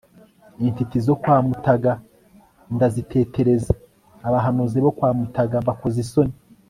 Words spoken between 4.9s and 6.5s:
kwa Mutaga mbakoza isoni